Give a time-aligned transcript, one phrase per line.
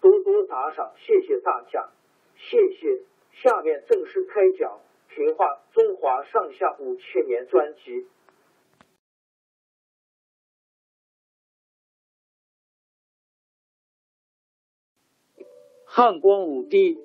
[0.00, 1.88] 多多打赏，谢谢大家，
[2.36, 3.02] 谢谢。
[3.42, 4.80] 下面正式开讲
[5.14, 8.06] 《评话中华上下五千年》专辑。
[15.84, 16.98] 汉光武帝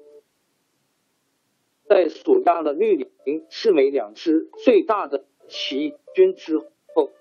[1.88, 6.60] 在所压了绿林、赤眉两支最大的起义军之
[6.94, 7.12] 后，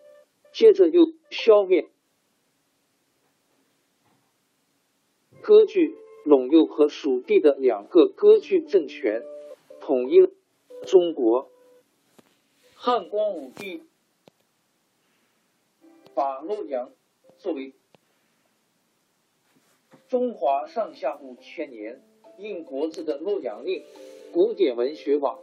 [0.53, 1.89] 接着又消灭。
[5.43, 9.23] 割据陇右和蜀地的两个割据政权，
[9.81, 10.31] 统一了
[10.87, 11.51] 中国。
[12.75, 13.83] 汉光武帝
[16.15, 16.93] 把洛阳
[17.37, 17.75] 作为
[20.09, 22.03] 中华上下五千年
[22.39, 23.85] 印国字的洛阳令，
[24.33, 25.41] 古典文学网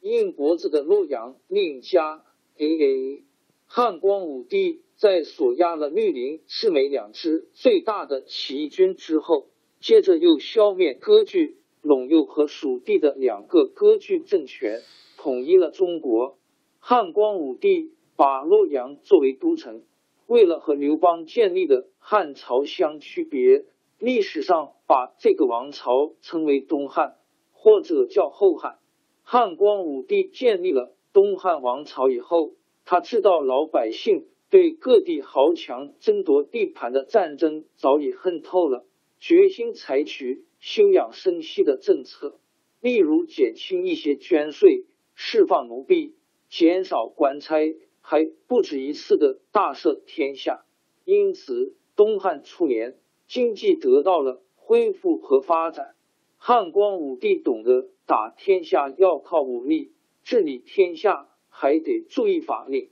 [0.00, 2.24] 印国字的洛阳令加
[2.58, 3.24] A A
[3.66, 4.83] 汉光武帝。
[4.96, 9.48] 在所压了绿林、赤眉两支最大的起义军之后，
[9.80, 14.80] 接着又消灭割据陇右和蜀地的两个割据政权，
[15.18, 16.38] 统一了中国。
[16.78, 19.82] 汉光武帝把洛阳作为都城，
[20.26, 23.64] 为了和刘邦建立的汉朝相区别，
[23.98, 27.16] 历史上把这个王朝称为东汉，
[27.52, 28.78] 或者叫后汉。
[29.22, 32.52] 汉光武帝建立了东汉王朝以后，
[32.84, 34.26] 他知道老百姓。
[34.54, 38.86] 对各地豪强争夺地盘的战争早已恨透了，
[39.18, 42.38] 决心采取休养生息的政策，
[42.80, 44.84] 例如减轻一些捐税、
[45.16, 46.14] 释放奴婢、
[46.48, 50.64] 减少官差，还不止一次的大赦天下。
[51.04, 55.96] 因此，东汉初年经济得到了恢复和发展。
[56.36, 59.90] 汉光武帝懂得打天下要靠武力，
[60.22, 62.90] 治理天下还得注意法令。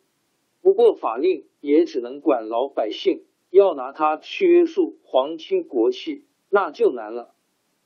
[0.62, 7.34] 不过法令也只能管老百姓，要拿它去约束皇亲国戚，那就难了。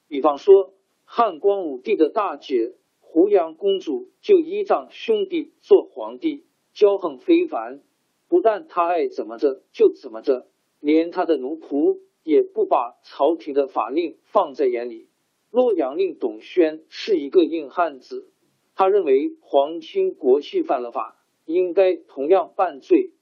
[0.08, 6.44] 比方说，汉光武帝的大姐胡杨公主就依仗兄弟做皇帝，
[6.74, 7.80] 骄横非凡。
[8.28, 10.48] 不但他爱怎么着就怎么着，
[10.80, 15.08] 连他的奴仆也不把朝廷的法令放在眼里。
[15.50, 18.30] 洛阳令董宣是一个硬汉子，
[18.74, 21.16] 他认为皇亲国戚犯了法。
[21.46, 23.12] 应该同样犯罪。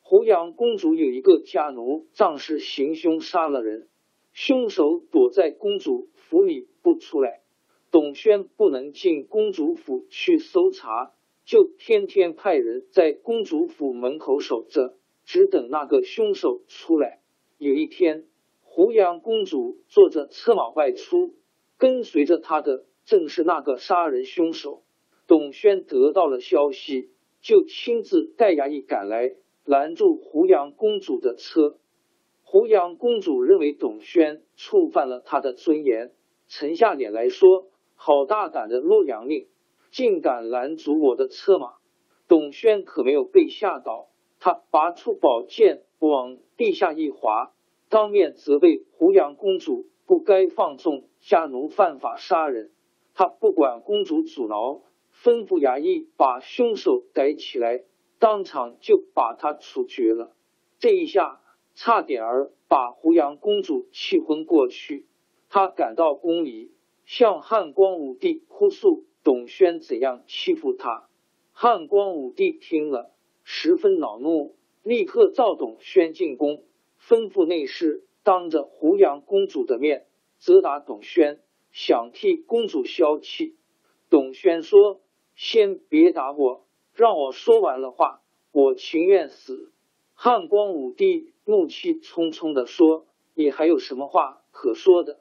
[0.00, 3.88] 胡杨公主有一个家奴，仗势行凶杀了人，
[4.32, 7.40] 凶手躲在公主府里不出来。
[7.90, 11.12] 董宣不能进公主府去搜查，
[11.44, 17.20] 就天天派人在公主府门口守着，只等那个凶手出来。
[17.58, 18.26] 有一天，
[18.62, 21.34] 胡杨公主坐着车马外出，
[21.78, 24.82] 跟随着他的正是那个杀人凶手。
[25.26, 27.10] 董宣得到了消息。
[27.42, 29.34] 就亲自带衙役赶来，
[29.64, 31.76] 拦住胡杨公主的车。
[32.44, 36.12] 胡杨公主认为董宣触犯了她的尊严，
[36.46, 37.66] 沉下脸来说
[37.96, 39.48] ：“好大胆的洛阳令，
[39.90, 41.74] 竟敢拦阻我的车马！”
[42.28, 47.52] 董宣可没有被吓倒，他拔出宝剑往地下一划，
[47.88, 52.70] 当面责备胡杨公主不该放纵家奴犯法杀人。
[53.14, 54.80] 他不管公主阻挠。
[55.14, 57.84] 吩咐衙役把凶手逮起来，
[58.18, 60.34] 当场就把他处决了。
[60.78, 61.40] 这一下
[61.74, 65.06] 差点儿把胡杨公主气昏过去。
[65.48, 66.72] 她赶到宫里，
[67.04, 71.08] 向汉光武帝哭诉董宣怎样欺负她。
[71.52, 73.12] 汉光武帝听了，
[73.44, 76.64] 十分恼怒，立刻召董宣进宫，
[77.00, 80.06] 吩咐内侍当着胡杨公主的面
[80.38, 83.54] 责打董宣，想替公主消气。
[84.32, 85.02] 董宣说
[85.36, 86.64] ：“先别打我，
[86.94, 89.70] 让我说完了话，我情愿死。”
[90.16, 93.04] 汉光武帝怒气冲冲的说
[93.36, 95.20] ：“你还有什么话可说的？”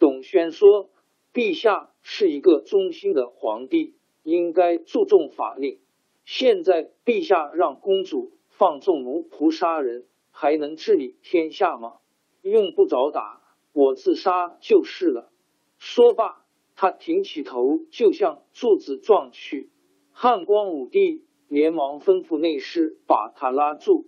[0.00, 0.90] 董宣说
[1.32, 3.94] ：“陛下是一个忠心的皇帝，
[4.24, 5.78] 应该注重法令。
[6.24, 11.98] 现在陛下让公主放纵奴仆杀人，还能治理天下吗？
[12.42, 13.40] 用不着打，
[13.72, 15.30] 我自杀就是了。”
[15.78, 16.44] 说罢，
[16.80, 19.68] 他挺起头就向柱子撞去。
[20.12, 24.06] 汉光武帝连忙吩咐内侍把他拉住。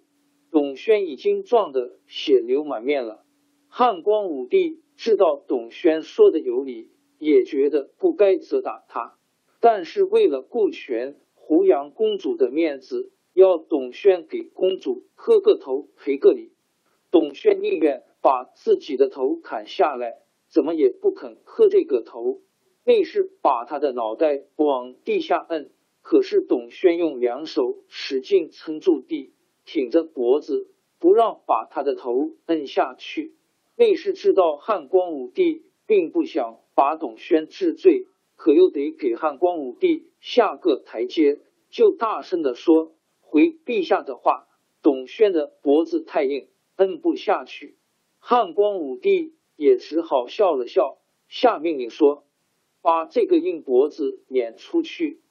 [0.51, 3.27] 董宣已经撞得血流满面了。
[3.69, 4.81] 汉光武帝。
[4.97, 9.19] 知道董宣说的有理，也觉得不该责打他，
[9.61, 16.53] 但是为了顾全胡杨公主的面子，要董宣给公主磕个头赔个礼。
[17.11, 22.41] 董宣宁愿把自己的头砍下来，怎么也不肯磕这个头。
[22.85, 25.71] 内侍把他的脑袋往地下摁，
[26.01, 29.33] 可是董宣用两手使劲撑住地，
[29.65, 30.69] 挺着脖子，
[30.99, 33.35] 不让把他的头摁下去。
[33.77, 38.07] 内侍知道汉光武帝并不想把董宣治罪，
[38.37, 41.39] 可又得给汉光武帝下个台阶，
[41.71, 42.93] 就大声的说
[43.23, 44.49] ：“回陛下的话，
[44.83, 47.77] 董宣的脖子太硬，摁不下去。”
[48.19, 50.99] 汉光武帝也只好笑了笑，
[51.29, 52.25] 下命令说
[52.83, 55.23] ：“把这个硬脖子撵出去。”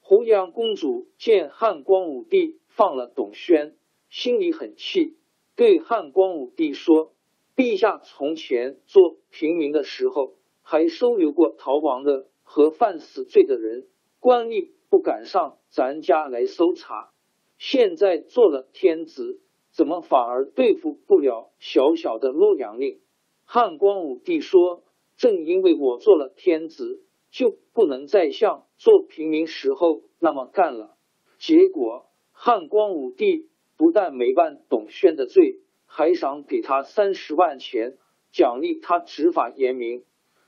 [0.00, 3.76] 胡杨公主见汉光武帝放了董宣，
[4.08, 5.16] 心里很气，
[5.56, 7.12] 对汉光武帝说。
[7.56, 13.86] 陛下从前做平民的时候，还收留过逃亡的和犯死罪的人，
[14.18, 17.12] 官吏不敢上咱家来搜查。
[17.58, 23.00] 现在做了天子，怎么反而对付不了小小的洛阳令？
[23.44, 24.82] 汉光武帝说
[25.20, 30.96] ：“正因为我做了天子，就不能再像做平民时候那么干了。”
[31.36, 35.60] 结果，汉光武帝不但没办董宣的罪。
[35.92, 37.98] 还赏给他三十万钱，
[38.30, 40.04] 奖励他执法严明。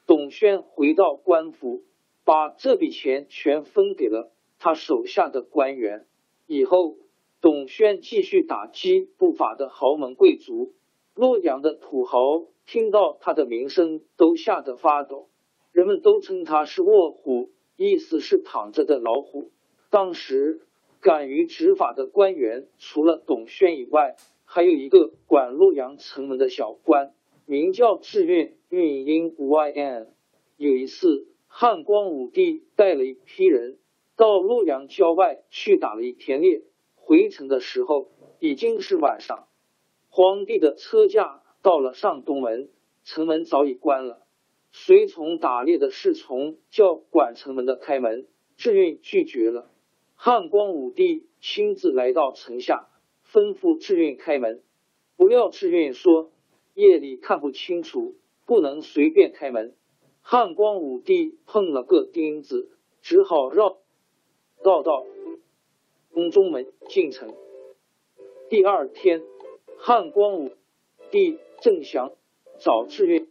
[0.06, 1.82] 董宣回到官府，
[2.24, 6.06] 把这笔钱全分给了他手下的官员。
[6.46, 6.96] 以后，
[7.40, 10.74] 董宣继续打击不法的豪门贵族。
[11.14, 15.28] 洛阳的土豪听到他的名声，都吓得发抖。
[15.70, 19.50] 人们都称他是卧虎，意思是躺着的老虎。
[19.90, 20.62] 当时
[21.00, 27.12] 敢于执法的官员，除了董宣以外，还有一个管洛阳城门的小官，
[27.44, 30.14] 名叫智运，运音 Y N。
[30.56, 33.78] 有一次，汉光武帝带了一批人
[34.16, 36.62] 到洛阳郊外去打了一天猎，
[36.94, 38.08] 回城的时候
[38.40, 39.48] 已经是晚上。
[40.14, 42.68] 皇帝的车驾到了上东门，
[43.02, 44.26] 城门早已关了。
[44.70, 48.26] 随从打猎的侍从叫管城门的开门，
[48.58, 49.70] 志运拒绝了。
[50.14, 52.90] 汉光武帝亲自来到城下。
[53.32, 54.62] 吩咐志运开门，
[55.16, 56.30] 不料志运说
[56.74, 58.14] 夜里看不清楚，
[58.44, 59.74] 不能随便开门。
[60.20, 63.78] 汉光武帝碰了个钉子，只好绕
[64.62, 65.06] 绕到
[66.12, 67.32] 宫中门进城。
[68.50, 69.22] 第二天，
[69.84, 70.52] 汉光武
[71.10, 72.12] 帝正想
[72.60, 73.28] 找志运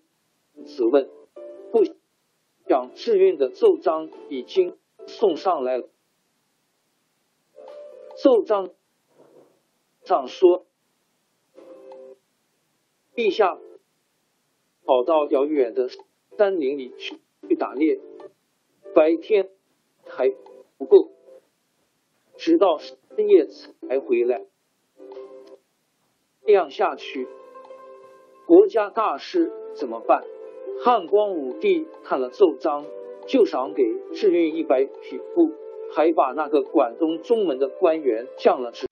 [0.66, 1.10] 责问，
[1.72, 1.86] 不
[2.68, 4.78] 想志运的奏章已经
[5.08, 5.88] 送上来了，
[8.18, 8.70] 奏章。
[10.04, 10.66] 上说，
[13.16, 13.58] 陛下
[14.84, 15.88] 跑到遥远的
[16.38, 17.16] 山林里去
[17.48, 17.98] 去打猎，
[18.94, 19.50] 白天
[20.04, 20.30] 还
[20.78, 21.14] 不够，
[22.36, 24.51] 直到深夜才回来。
[26.52, 27.30] 这样下去，
[28.46, 30.22] 国家大事怎么办？
[30.84, 32.84] 汉光武帝看了奏章，
[33.26, 33.82] 就赏给
[34.14, 35.50] 智运一百匹布，
[35.96, 38.86] 还把那个广东中门的官员降了职。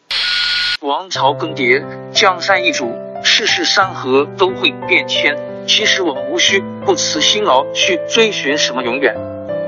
[0.81, 2.93] 王朝更迭，江山易主，
[3.25, 5.35] 世事山河都会变迁。
[5.67, 9.17] 其实我们无需不辞辛劳去追寻什么永远，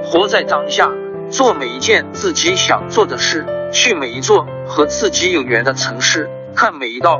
[0.05, 0.89] 活在当下，
[1.29, 7.19] 做每一件自己想做的事，去每一座和自己有缘的城市，看每一道